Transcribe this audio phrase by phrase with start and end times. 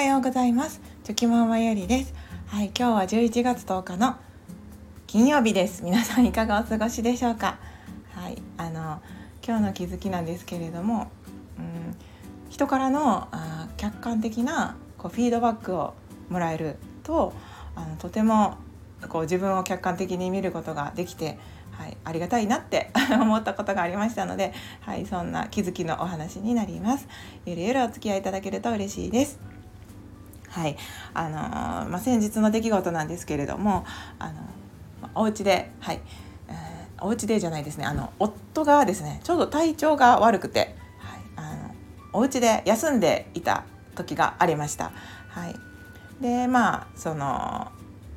[0.00, 2.14] はようございますチョキママよりです
[2.46, 4.16] はい今日は11月10日の
[5.06, 7.58] 金曜日です皆さんいかがお過ごしでしょうか？
[8.14, 9.02] はいあの
[9.46, 11.10] 今日の気づきなんですけれども、
[11.58, 11.96] うん、
[12.48, 15.92] 人からのあ客観的なこうフィードバックを
[16.30, 17.34] もらえると
[17.76, 18.56] あのとても
[19.10, 21.38] こう自分を客観的に見ることができて
[21.72, 27.08] はい、ありがたいなって 思ったことがありましたので、はい、そんな気づきのお話になります。
[27.46, 29.49] ゆるゆるお付き合いいただけると嬉しいです。
[30.50, 30.76] はい、
[31.14, 33.84] あのー、まあ、先日の出来事なんですけれども、
[34.18, 34.34] あの
[35.14, 36.00] お家で、はい、
[36.48, 41.74] えー、お家でじゃないですね、あの夫がですね、ちょうど体調が悪くて、はい、あの
[42.12, 44.92] お家で休んでいた時がありました。
[45.28, 45.54] はい、
[46.22, 47.70] で、まあその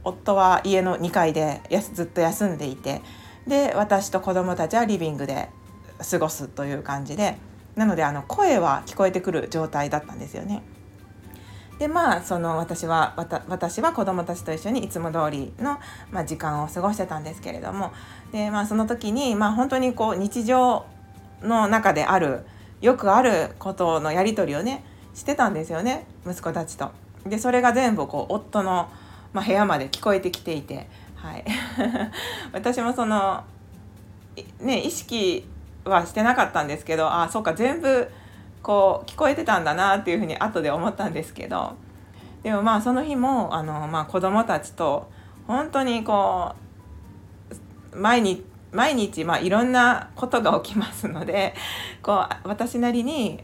[0.04, 3.02] 夫は家の2階でやずっと休んでいて。
[3.48, 5.50] で私と子供たちはリビングで
[6.10, 7.38] 過ごすという感じで
[7.76, 10.62] なのであの声は聞こえてくる状態だったんですよね。
[11.80, 13.14] でまあその私は
[13.48, 15.80] 私は子供たちと一緒にいつも通りの、
[16.12, 17.92] まあ、時間を過ごしてたんですけれども
[18.32, 20.86] で、まあ、その時に、まあ、本当にこう日常
[21.42, 22.46] の中である
[22.82, 26.92] よくあることのやり取りをねしてたんですよね息子たちと。
[27.26, 28.90] でそれが全部こう夫の、
[29.32, 30.88] まあ、部屋まで聞こえてきていて
[31.24, 31.46] はい、
[32.52, 33.46] 私もその
[34.60, 35.48] ね意識
[35.86, 38.10] はしてなかったんですけどあそうか全部
[38.64, 41.76] こう聞こえてたんだなっていうふうに後で思ったんですけど
[42.42, 45.12] でもまあその日もあの、まあ、子供たちと
[45.46, 46.56] 本当にこ
[47.92, 51.54] う毎日毎日、まあ、いろんなことが起きますので
[52.02, 53.40] こう私なりに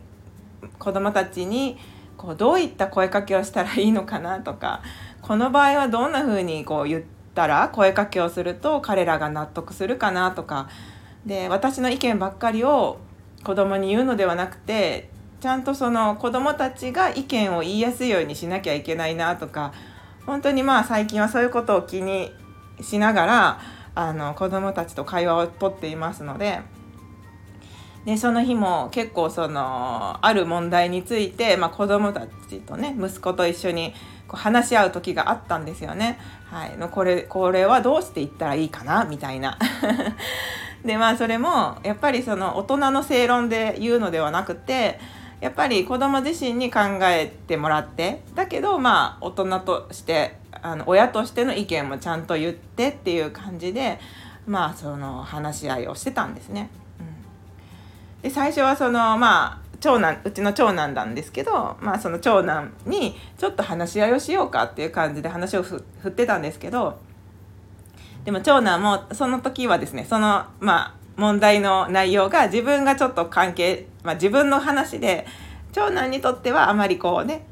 [0.80, 1.78] 子供たちに
[2.18, 4.82] こうどういった声かけをしたらいいのかなとか
[5.22, 7.04] この場合はどんなふうにこう言っ
[7.36, 10.68] たら声かけをすると彼らが納得するかなとか
[11.26, 12.98] で私の意見ばっかりを
[13.44, 15.10] 子供に言うのではなくて
[15.40, 19.74] ちゃんとその子供たちが意見を言いやすいようにしなきゃいけないなとか
[20.26, 22.32] 本当にまあ最近はそういうことを気に
[22.82, 23.62] しながら
[23.96, 26.62] あの子供たちと会話をとっていますので。
[28.06, 33.94] でその日も結構そのある問題について、まあ、子供たちとね息子と一緒に
[34.26, 36.18] こう話し合う時があったんですよね。
[36.50, 39.04] はい、これこれはどうしていったらいいかな？
[39.04, 39.60] みたいな。
[40.84, 45.00] でまあそれもやっぱりその大人の正論で言うのではなくて
[45.42, 54.00] やっぱり子供自身に考えてもらってだけどまあ大人としてあの親としての意見もちゃんと言ってっていう感じで
[54.46, 56.70] まあその話し合いをしてたんですね。
[57.00, 67.00] うん、で最初はそのまあ長男うちの長男なんですけど、まあ、その長男にちょっと話し合いをしようかっていう感じで話を振ってたんですけど
[68.30, 75.26] でも長男もその時はですねそのまあ問題の内容が自分がちょっと関係、まあ、自分の話で
[75.72, 77.48] 長男にとってはあまりこうね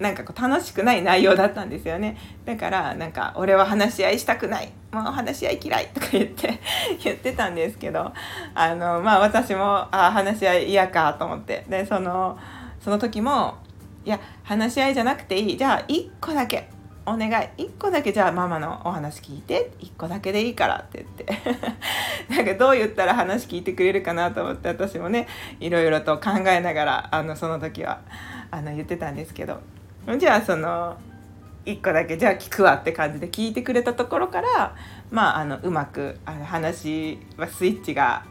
[0.00, 2.18] なんかこう楽しくない内容だったんですよね。
[2.44, 6.58] だからなんか俺は話し合いしたくないもう話し合い嫌いとか言って
[7.04, 8.12] 言ってたんですけど
[8.56, 11.64] あのまあ私もあ話し合い嫌かと思って。
[11.68, 12.36] でその
[12.80, 13.58] その時も
[14.04, 15.56] いや話し合いじゃなくていい。
[15.56, 16.75] じゃあ1個だけ。
[17.06, 17.48] お願い。
[17.62, 19.70] 1個だけじゃあママのお話聞いて。
[19.80, 21.54] 1個だけでいいからって言って。
[22.34, 25.28] なんかどう言ったら話聞いてくれるかなと思って私もね
[25.60, 28.00] いろいろと考えながらあのその時は
[28.50, 29.60] あの言ってたんですけど。
[30.18, 30.96] じゃあその
[31.64, 34.74] 1個だけじゃあ聞くわって感じで聞いてくれたところから
[35.10, 38.24] まああのうまくあの話はスイッチが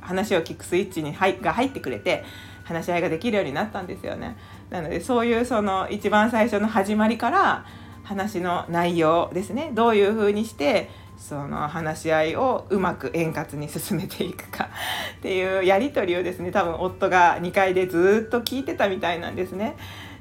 [0.00, 2.24] 話を聞くスイッチに入が入ってくれて
[2.64, 4.36] 話し合いができるようになったんですよね。
[4.70, 7.64] なのでそういうその一番最初の始まりから
[8.08, 9.70] 話の内容ですね。
[9.74, 10.88] どういうふうにして
[11.18, 14.70] その話し合いをうまく円滑に進めていくか。
[15.18, 19.76] っていうやり取りをですね多分夫が2階でずっと聞いてたみたいなんですね。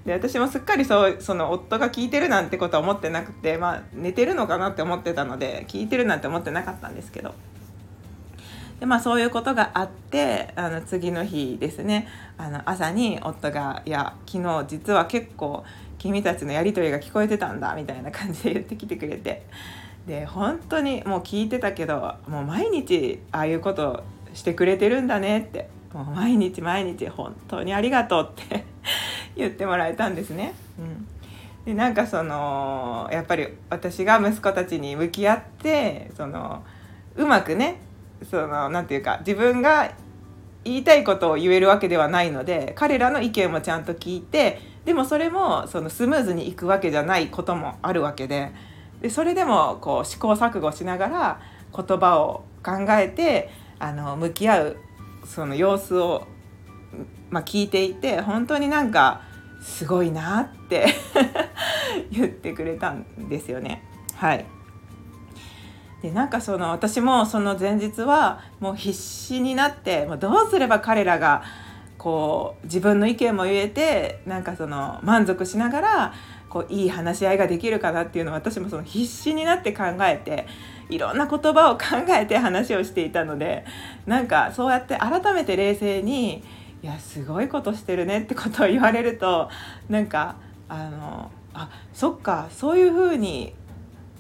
[0.06, 7.34] で私もすっかりそうその夫が聞いてるなんてことは思ってなくて、まあ、寝てるのかなって思ってたので聞いてるなんて思ってなかったんですけど。
[8.82, 12.10] で、まあ、そういうことがあってあの次の日ですね。
[12.38, 15.64] あの朝に夫が「いや昨日実は結構
[15.98, 19.46] 君たちのやり取りが聞こえてたんだ」みたいな感じで言ってきてくれて。
[20.08, 25.70] で本当にもう聞いてたけどもう毎日ああいうことしてくれてるんだねって。
[25.94, 28.64] もう毎日毎日本当にありがとうって。
[29.36, 30.54] 言ってもらえたんですね。
[30.80, 31.08] うん、
[31.66, 36.64] でなんかそのやっぱり私が息子たちに向き合ってその
[37.16, 37.82] うまくね
[38.30, 39.92] そのなていうか自分が
[40.64, 48.54] 言いたいことを言えるわけではないので彼らの意見もちゃんと聞いてでもそれもそのスムーズにいくわけじゃないこともあるわけで
[49.02, 51.42] でそれでもこう試行錯誤しながら
[51.76, 53.50] 言葉を考えて
[53.80, 54.78] あの向き合う
[55.26, 56.26] その様子を、
[57.30, 59.24] まあ、聞いていて本当になんか
[59.62, 60.88] すごいなって
[62.10, 63.84] 言ってくれたんですよね。
[64.16, 64.46] はい
[66.02, 71.44] でなんかその私もその前日はもう必死になってもうどうすれば彼らが
[72.08, 76.14] こう自分の意見も言えてなんかその満足しながら
[76.48, 80.48] こういい話し合いができるかなっていうのを私もその必死になって考えて
[80.90, 83.66] いろんな言葉を考えて 話をしていたので
[84.06, 86.46] なんかそうやって改めて冷静に
[86.82, 89.50] 「いやすごいことしてるね」ってことを言われると
[89.90, 90.38] なんか
[90.70, 93.54] あのあそっかそういうふうに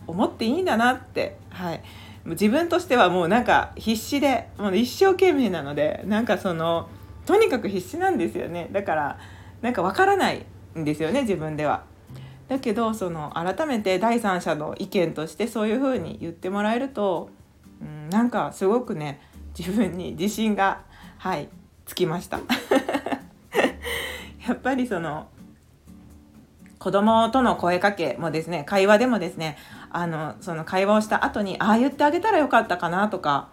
[0.07, 1.81] 思っていいんだなって、はい、
[2.25, 6.89] 自分としてはもうなんか必死でもう一生懸命なのでなんかその
[7.27, 9.19] とにかく必死なんですよねだから
[9.61, 10.45] なんかわからない
[10.77, 11.83] んですよね自分では。
[12.47, 17.29] だけどその改めて第三者の意見としてそういうふうに言ってもらえると、
[17.81, 19.19] うん、なんかすごくね
[19.57, 20.83] 自分に自信が
[21.17, 21.49] はい
[21.85, 22.39] つきました。
[24.47, 25.27] やっぱりその
[26.79, 29.57] 子供との声かけもですね会話でもですね
[29.89, 33.49] あのその会話をした後にああ言ってあげたらよかったかなとか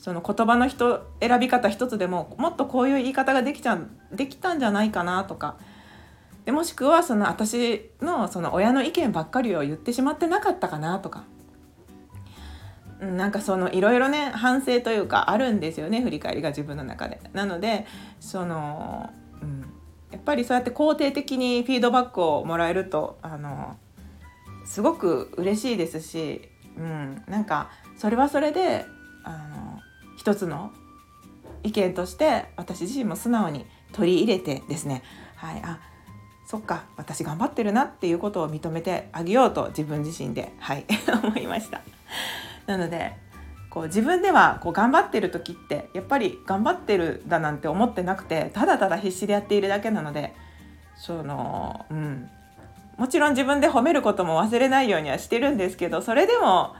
[0.00, 3.78] その言葉の人選び方一つでももっとこういう言い方ができちゃ
[4.10, 5.58] できたんじゃないかなとか
[6.46, 11.24] でもしくはその私のその親の意見ばっかりを言ってしまってなかったかなとか
[12.98, 17.20] なんかそのいろいろね反省というかあるんですよね振り返りが自分の中で。
[17.34, 17.86] なので
[18.20, 19.10] その、
[19.42, 19.60] うん、
[20.10, 23.76] やっぱりそうやって肯定的にフィードバックをもらえるとあの
[24.64, 26.48] すごく嬉しいですし、
[26.78, 28.86] うん、なんかそれはそれで
[29.24, 29.80] あの
[30.20, 30.70] 一つの
[31.62, 35.02] 意見として私自身も素直に取り入れてですね、
[35.34, 35.80] はい、あ
[36.44, 40.84] そっか私頑張ってるなっていうことを認めてあげようと自分自身で、はい、
[41.24, 41.80] 思いました。
[42.66, 43.14] なので
[43.70, 50.34] こう自分ではこう頑張ってる時ってやっぱり頑張ってるだなんて思ってなくてただただ必死でやっているだけなので
[50.96, 52.28] そのうん。
[52.98, 56.74] もちろん自分で褒めることも忘れないようにはしてるんですけどそれでも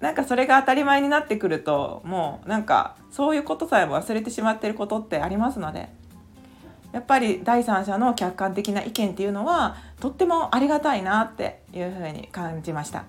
[0.00, 5.88] なんかそれが当たり前になってくるともうなんかそういうことさえも忘れてしまってることってありますので
[6.92, 13.04] やっぱり第三者の客観的な意見っていうのはとってもありがたいなっていうふうに感じました。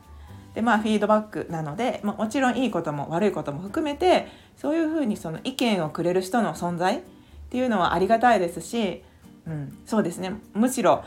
[0.56, 7.02] でまあフィードバックなので、まあ、もちろんいいことも悪いことも含めてそういうふうにその意見をくれる人の存在っ
[7.50, 9.04] ていうのはありがたいですし、
[9.46, 11.04] うん、そうですねむしろ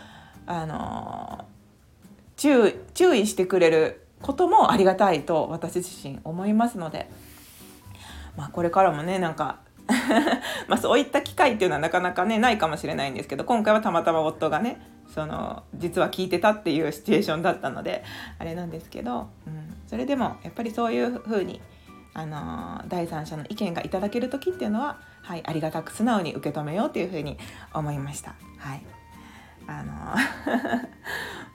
[0.46, 1.44] あの
[2.36, 7.10] 注注意してくれることもありがたいと私自身思いますので、
[8.36, 9.58] まあ、これからもねなんか
[10.68, 14.80] まそういった機会っていうのはなかなかねないかもしれないんですけど今回はたまたま夫がね
[15.12, 18.04] その実は聞いてたっていうシチュエーションだったので
[18.38, 21.60] あれなんですけど、うん、それでもやっぱりそういうふうに、
[22.14, 27.38] あの第三者の意見がいただける時っていうのは、はい、ありがたく素直に受け止めようというふうに
[27.72, 28.34] 思いました。
[28.58, 28.82] はい。
[29.66, 29.94] あの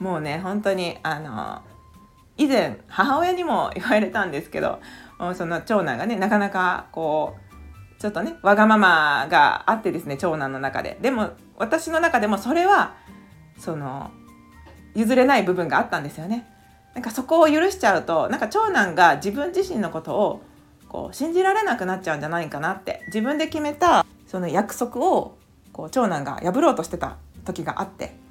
[0.00, 1.62] もうね本当にあの
[2.36, 4.80] 以前母親にも言われたんですけど
[5.34, 7.36] その長男がねなかなかこ
[7.98, 10.98] うちょっとねわがままがあってですね長男の中で。
[11.00, 12.94] でも私の中でもそれは
[13.58, 14.10] その
[14.94, 16.46] 譲れない部分があったんですよね。
[16.94, 20.42] なんかそこを許しちゃうとなんか長男が自分自身のことを
[20.88, 25.36] こう信じられなくなっちゃうんじゃないかなって自分で決めたその約束を
[25.72, 28.25] こう長男が破ろうとしてた時があって。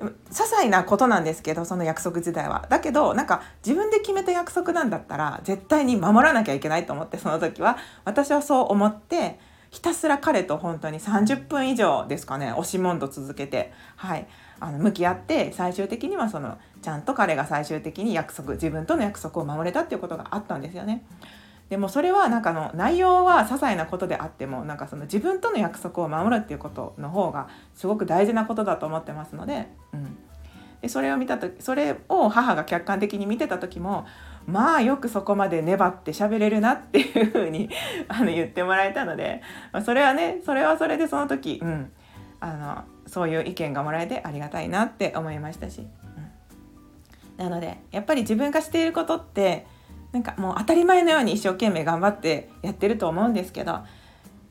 [0.00, 2.66] 些細なことなんですけどその約束自体は。
[2.70, 7.76] だけどなんか自分で決めた約束なんだったら絶対に守らなきゃいけないと思ってその時は。
[8.04, 9.38] 私はそう思って
[9.70, 14.26] ひたすら彼と本当に30分以上ですかね押し問答続けてはい。
[14.60, 21.02] あの向き合って最終的にはそのちゃんと彼が最終的に約束自分との約束を守れたっていうことがあったんですよね。
[21.70, 30.18] でもそれはなんかの内容は些細なことであってもなんかその自分との約束を守るっていうことの方がすごく大事なことだと思ってますので,、うん、
[30.82, 34.04] でそれを見た時それを母が客観的に見てた時も
[34.46, 37.70] まあよくそこまで粘って喋れるなっていうふうに
[38.08, 39.40] あの言ってもらえたので、
[39.72, 41.92] まあ、それはねそれはそれでその時、うん、
[42.40, 45.86] あのそういう意見がもらえてありがたいなって思いましたし、
[47.38, 49.66] うん、なのでやっぱり自分がしていることって
[50.12, 53.80] なんかもう当たり前のように一生懸命頑張ってやってると思うんですけど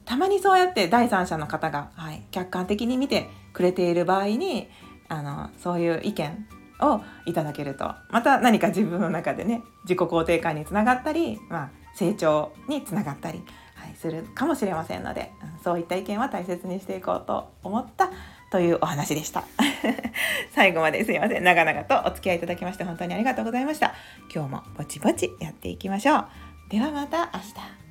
[0.05, 4.69] たまにそうやって第三者の方が、はい、客観的に見てくれている場合に
[5.07, 6.47] あのそういう意見
[6.81, 13.43] をいただけるとまた何か自分の中でね自己肯定感につながったり、まあ、成長につながったり、
[13.75, 15.31] はい、するかもしれませんので
[15.63, 18.09] そういった意見は大切にしていこうと思った
[18.51, 19.43] というお話でした。
[20.53, 21.43] 最後まですいません。
[21.43, 23.93] 長々とお付き合いいただきまして本当にありがとうございました。
[24.33, 26.27] 今日もぼちぼちやっていきましょう。
[26.69, 27.88] ではまた明日。